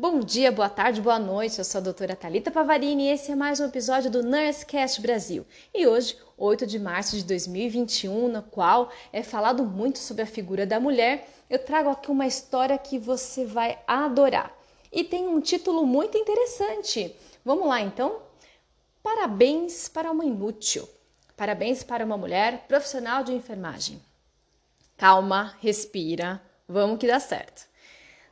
[0.00, 1.58] Bom dia, boa tarde, boa noite.
[1.58, 5.44] Eu sou a doutora Talita Pavarini e esse é mais um episódio do Nursecast Brasil.
[5.74, 10.64] E hoje, 8 de março de 2021, no qual é falado muito sobre a figura
[10.64, 14.56] da mulher, eu trago aqui uma história que você vai adorar.
[14.92, 17.12] E tem um título muito interessante.
[17.44, 18.22] Vamos lá então?
[19.02, 20.88] Parabéns para uma inútil.
[21.36, 24.00] Parabéns para uma mulher profissional de enfermagem.
[24.96, 27.66] Calma, respira, vamos que dá certo.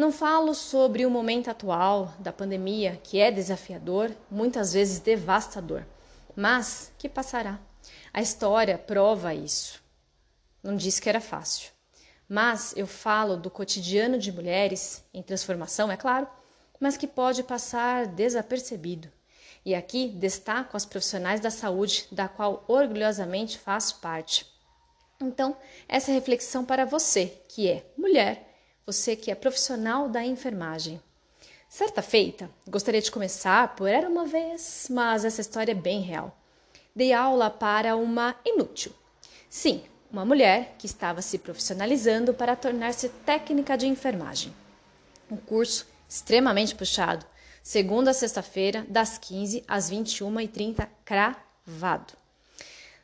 [0.00, 5.84] Não falo sobre o momento atual da pandemia, que é desafiador, muitas vezes devastador,
[6.34, 7.60] mas que passará.
[8.10, 9.78] A história prova isso.
[10.62, 11.70] Não disse que era fácil.
[12.26, 16.26] Mas eu falo do cotidiano de mulheres, em transformação, é claro,
[16.80, 19.12] mas que pode passar desapercebido.
[19.66, 24.46] E aqui destaco as profissionais da saúde, da qual orgulhosamente faço parte.
[25.20, 25.54] Então,
[25.86, 28.49] essa reflexão para você, que é mulher,
[28.92, 31.00] você que é profissional da enfermagem.
[31.68, 36.36] Certa feita, gostaria de começar por Era uma vez, mas essa história é bem real.
[36.94, 38.92] Dei aula para uma inútil.
[39.48, 44.52] Sim, uma mulher que estava se profissionalizando para tornar-se técnica de enfermagem.
[45.30, 47.24] Um curso extremamente puxado,
[47.62, 52.14] segunda a sexta-feira, das 15 às 21h30, cravado.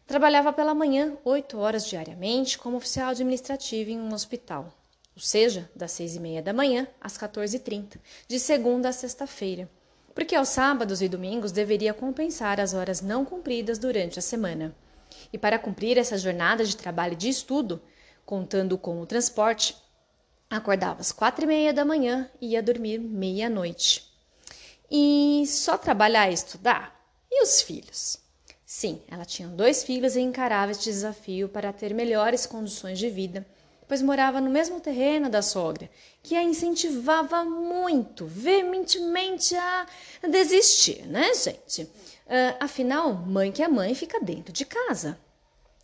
[0.05, 4.73] Trabalhava pela manhã, 8 horas diariamente, como oficial administrativo em um hospital,
[5.17, 7.97] ou seja, das 6 e meia da manhã às 14h30,
[8.29, 9.69] de segunda a sexta-feira,
[10.15, 14.77] porque aos sábados e domingos deveria compensar as horas não cumpridas durante a semana.
[15.33, 17.83] E para cumprir essa jornada de trabalho e de estudo,
[18.27, 19.75] contando com o transporte,
[20.51, 24.13] acordava às quatro e meia da manhã e ia dormir meia-noite.
[24.91, 26.95] E só trabalhar e estudar?
[27.31, 28.19] E os filhos?
[28.65, 33.47] Sim, ela tinha dois filhos e encarava este desafio para ter melhores condições de vida,
[33.89, 35.91] pois morava no mesmo terreno da sogra,
[36.23, 39.87] que a incentivava muito, veementemente a
[40.29, 41.83] desistir, né, gente?
[41.83, 45.19] Uh, afinal, mãe que é mãe fica dentro de casa.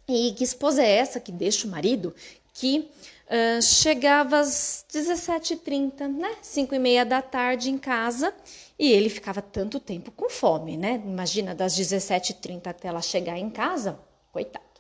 [0.08, 2.14] E que esposa é essa que deixa o marido
[2.52, 2.90] que
[3.28, 6.36] uh, chegava às 17h30, né?
[6.42, 8.34] 5 e meia da tarde em casa
[8.78, 11.00] e ele ficava tanto tempo com fome, né?
[11.04, 13.98] Imagina, das 17h30 até ela chegar em casa,
[14.32, 14.71] coitado.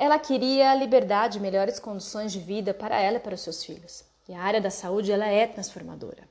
[0.00, 4.02] Ela queria liberdade melhores condições de vida para ela e para os seus filhos.
[4.26, 6.26] E a área da saúde ela é transformadora.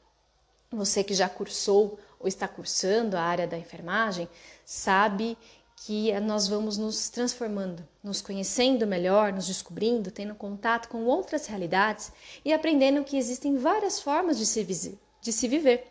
[0.72, 4.28] Você que já cursou ou está cursando a área da enfermagem
[4.66, 5.38] sabe
[5.76, 12.12] que nós vamos nos transformando, nos conhecendo melhor, nos descobrindo, tendo contato com outras realidades
[12.44, 15.86] e aprendendo que existem várias formas de se, de se viver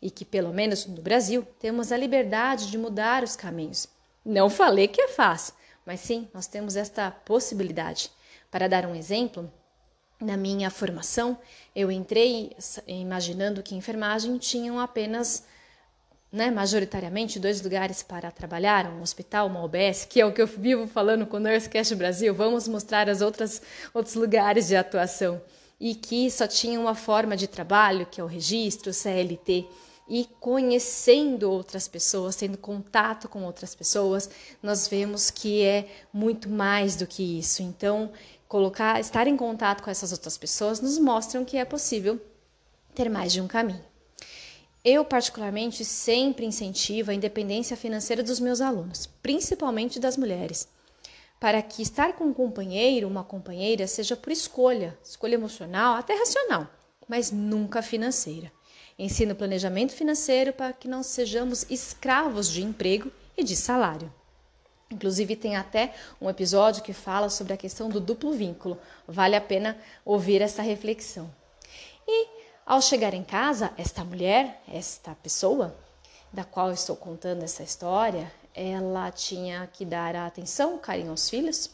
[0.00, 3.88] e que, pelo menos no Brasil, temos a liberdade de mudar os caminhos.
[4.24, 5.52] Não falei que é fácil,
[5.84, 8.10] mas sim, nós temos esta possibilidade.
[8.50, 9.52] Para dar um exemplo,
[10.20, 11.38] na minha formação,
[11.74, 12.56] eu entrei
[12.86, 15.44] imaginando que enfermagem tinham apenas,
[16.32, 20.46] né, majoritariamente, dois lugares para trabalhar, um hospital, uma OBS, que é o que eu
[20.46, 23.60] vivo falando com o Nursecast Brasil, vamos mostrar as outras
[23.92, 25.42] outros lugares de atuação,
[25.78, 29.68] e que só tinha uma forma de trabalho, que é o registro, CLT
[30.08, 34.28] e conhecendo outras pessoas, tendo contato com outras pessoas,
[34.62, 37.62] nós vemos que é muito mais do que isso.
[37.62, 38.12] Então,
[38.46, 42.20] colocar, estar em contato com essas outras pessoas nos mostram que é possível
[42.94, 43.84] ter mais de um caminho.
[44.84, 50.68] Eu, particularmente, sempre incentivo a independência financeira dos meus alunos, principalmente das mulheres,
[51.40, 56.68] para que estar com um companheiro, uma companheira, seja por escolha, escolha emocional, até racional,
[57.08, 58.52] mas nunca financeira.
[58.98, 64.12] Ensina planejamento financeiro para que não sejamos escravos de emprego e de salário.
[64.90, 68.78] Inclusive, tem até um episódio que fala sobre a questão do duplo vínculo.
[69.08, 71.28] Vale a pena ouvir essa reflexão.
[72.06, 72.28] E
[72.64, 75.76] ao chegar em casa, esta mulher, esta pessoa,
[76.32, 81.70] da qual estou contando essa história, ela tinha que dar atenção, carinho aos filhos,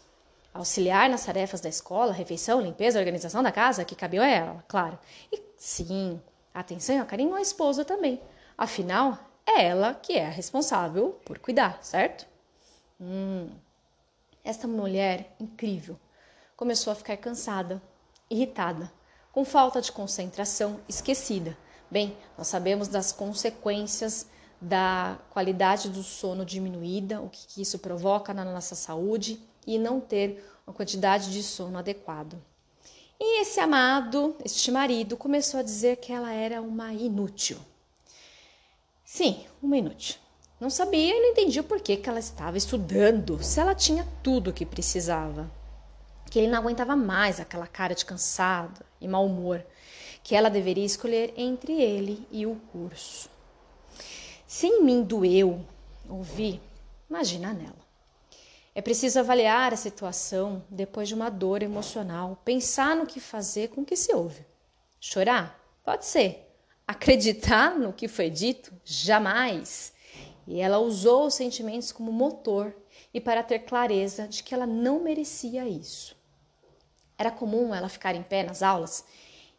[0.55, 4.99] auxiliar nas tarefas da escola, refeição, limpeza, organização da casa, que cabia a ela, claro.
[5.31, 6.21] E sim,
[6.53, 8.21] Atenção carinho à esposa também.
[8.57, 12.27] Afinal, é ela que é a responsável por cuidar, certo?
[13.01, 13.51] Hum.
[14.43, 15.99] Esta mulher incrível
[16.57, 17.81] começou a ficar cansada,
[18.29, 18.91] irritada,
[19.33, 21.57] com falta de concentração, esquecida.
[21.91, 24.27] Bem, nós sabemos das consequências
[24.61, 30.45] da qualidade do sono diminuída, o que isso provoca na nossa saúde e não ter
[30.67, 32.37] uma quantidade de sono adequado.
[33.23, 37.59] E esse amado, este marido, começou a dizer que ela era uma inútil.
[39.05, 40.17] Sim, uma inútil.
[40.59, 44.53] Não sabia e não entendia por que, ela estava estudando, se ela tinha tudo o
[44.53, 45.51] que precisava.
[46.31, 49.65] Que ele não aguentava mais aquela cara de cansado e mau humor.
[50.23, 53.29] que ela deveria escolher entre ele e o curso.
[54.47, 55.65] Se em mim doeu
[56.09, 56.61] ouvir,
[57.09, 57.80] imagina nela.
[58.81, 63.83] É preciso avaliar a situação depois de uma dor emocional, pensar no que fazer com
[63.83, 64.43] o que se ouve.
[64.99, 65.63] Chorar?
[65.85, 66.51] Pode ser.
[66.89, 68.73] Acreditar no que foi dito?
[68.83, 69.93] Jamais.
[70.47, 72.75] E ela usou os sentimentos como motor
[73.13, 76.17] e para ter clareza de que ela não merecia isso.
[77.19, 79.05] Era comum ela ficar em pé nas aulas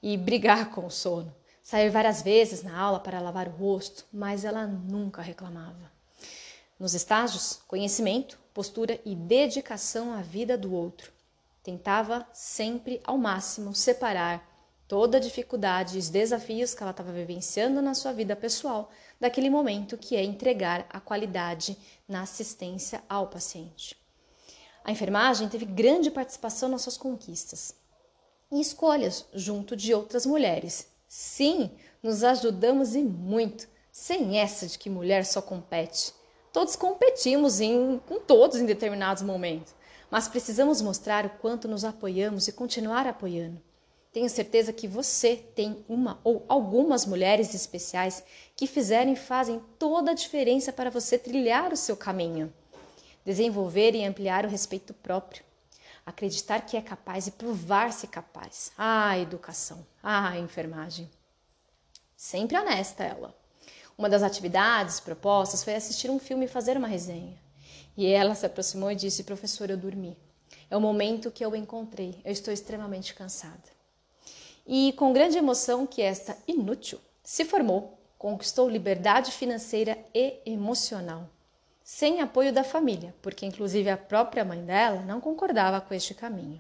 [0.02, 1.32] e brigar com o sono,
[1.62, 5.92] sair várias vezes na aula para lavar o rosto, mas ela nunca reclamava.
[6.80, 11.12] Nos estágios, conhecimento, postura e dedicação à vida do outro.
[11.64, 14.50] Tentava sempre ao máximo separar
[14.88, 19.50] toda a dificuldade e os desafios que ela estava vivenciando na sua vida pessoal daquele
[19.50, 21.78] momento que é entregar a qualidade
[22.08, 23.96] na assistência ao paciente.
[24.84, 27.76] A enfermagem teve grande participação nas suas conquistas
[28.52, 30.88] e escolhas junto de outras mulheres.
[31.08, 31.72] Sim,
[32.02, 36.14] nos ajudamos e muito, sem essa de que mulher só compete.
[36.54, 39.74] Todos competimos em, com todos em determinados momentos,
[40.10, 43.62] mas precisamos mostrar o quanto nos apoiamos e continuar apoiando.
[44.12, 48.22] Tenho certeza que você tem uma ou algumas mulheres especiais
[48.58, 52.54] que fizeram e fazem toda a diferença para você trilhar o seu caminho.
[53.24, 55.46] Desenvolver e ampliar o respeito próprio.
[56.06, 58.74] Acreditar que é capaz e provar-se capaz.
[58.78, 59.86] Ah, educação.
[60.04, 61.10] Ah, enfermagem.
[62.18, 63.41] Sempre honesta ela.
[64.02, 67.38] Uma das atividades propostas foi assistir um filme e fazer uma resenha.
[67.96, 70.18] E ela se aproximou e disse: Professor, eu dormi.
[70.72, 72.20] É o momento que eu encontrei.
[72.26, 73.62] Eu estou extremamente cansada
[74.66, 81.30] e, com grande emoção, que esta inútil se formou, conquistou liberdade financeira e emocional,
[81.84, 86.60] sem apoio da família, porque inclusive a própria mãe dela não concordava com este caminho.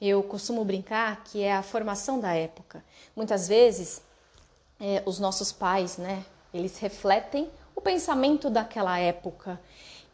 [0.00, 2.82] Eu costumo brincar que é a formação da época.
[3.14, 4.00] Muitas vezes,
[4.80, 9.60] é, os nossos pais, né, eles refletem o pensamento daquela época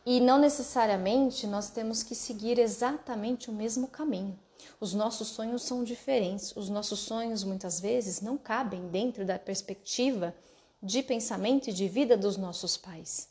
[0.05, 4.39] e não necessariamente nós temos que seguir exatamente o mesmo caminho.
[4.81, 6.55] Os nossos sonhos são diferentes.
[6.57, 10.35] Os nossos sonhos muitas vezes não cabem dentro da perspectiva
[10.83, 13.29] de pensamento e de vida dos nossos pais.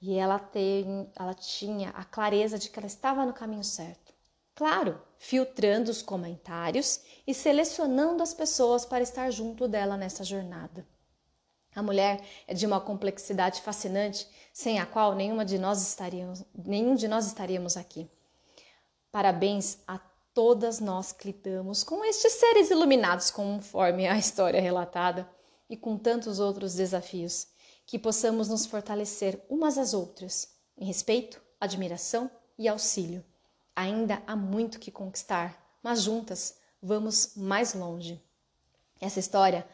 [0.00, 4.12] E ela, tem, ela tinha a clareza de que ela estava no caminho certo.
[4.54, 10.86] Claro, filtrando os comentários e selecionando as pessoas para estar junto dela nessa jornada.
[11.74, 16.94] A mulher é de uma complexidade fascinante, sem a qual nenhuma de nós estaríamos, nenhum
[16.94, 18.08] de nós estaríamos aqui.
[19.10, 19.98] Parabéns a
[20.32, 25.28] todas nós que lidamos com estes seres iluminados, conforme a história relatada,
[25.68, 27.48] e com tantos outros desafios,
[27.86, 33.24] que possamos nos fortalecer umas às outras, em respeito, admiração e auxílio.
[33.74, 38.22] Ainda há muito que conquistar, mas juntas vamos mais longe.
[39.00, 39.66] Essa história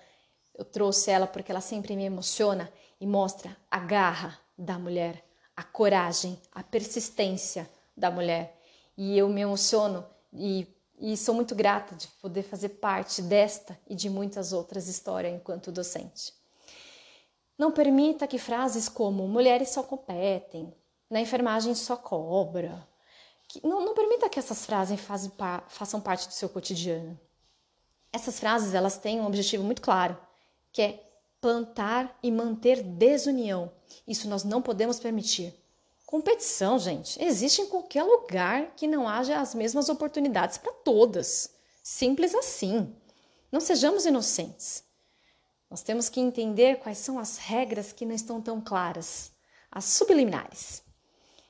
[0.60, 2.70] eu trouxe ela porque ela sempre me emociona
[3.00, 5.24] e mostra a garra da mulher,
[5.56, 8.60] a coragem, a persistência da mulher.
[8.94, 10.66] E eu me emociono e,
[10.98, 15.72] e sou muito grata de poder fazer parte desta e de muitas outras histórias enquanto
[15.72, 16.34] docente.
[17.56, 20.74] Não permita que frases como mulheres só competem,
[21.08, 22.86] na enfermagem só cobra.
[23.48, 25.32] Que, não, não, permita que essas frases fazem,
[25.68, 27.18] façam parte do seu cotidiano.
[28.12, 30.18] Essas frases elas têm um objetivo muito claro,
[30.72, 33.72] que é plantar e manter desunião.
[34.06, 35.54] Isso nós não podemos permitir.
[36.06, 41.50] Competição, gente, existe em qualquer lugar que não haja as mesmas oportunidades para todas.
[41.82, 42.94] Simples assim.
[43.50, 44.84] Não sejamos inocentes.
[45.70, 49.30] Nós temos que entender quais são as regras que não estão tão claras,
[49.70, 50.82] as subliminares.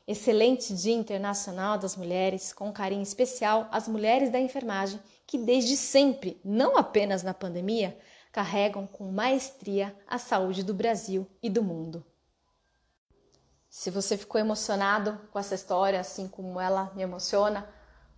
[0.07, 6.41] Excelente Dia Internacional das Mulheres, com carinho especial às mulheres da enfermagem que desde sempre,
[6.45, 7.97] não apenas na pandemia,
[8.33, 12.05] carregam com maestria a saúde do Brasil e do mundo.
[13.69, 17.69] Se você ficou emocionado com essa história, assim como ela me emociona,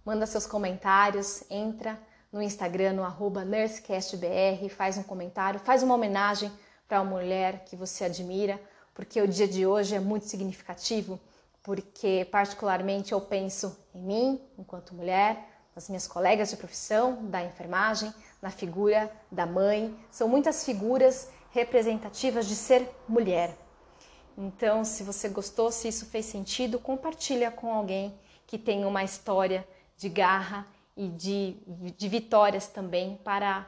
[0.04, 2.00] manda seus comentários, entra
[2.32, 6.50] no Instagram, no arroba nursecastbr, faz um comentário, faz uma homenagem
[6.88, 8.60] para uma mulher que você admira,
[8.94, 11.20] porque o dia de hoje é muito significativo,
[11.62, 18.12] porque particularmente eu penso em mim, enquanto mulher, nas minhas colegas de profissão, da enfermagem,
[18.42, 19.96] na figura da mãe.
[20.10, 23.56] São muitas figuras representativas de ser mulher.
[24.36, 28.12] Então, se você gostou, se isso fez sentido, compartilha com alguém
[28.46, 31.56] que tem uma história de garra e de,
[31.96, 33.66] de vitórias também para,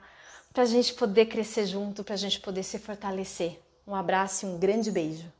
[0.52, 3.60] para a gente poder crescer junto, para a gente poder se fortalecer.
[3.86, 5.30] Um abraço e um grande beijo.